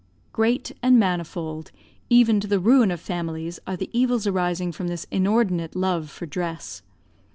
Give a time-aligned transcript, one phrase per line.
[0.33, 1.69] Great and manifold,
[2.09, 6.25] even to the ruin of families, are the evils arising from this inordinate love for
[6.25, 6.81] dress.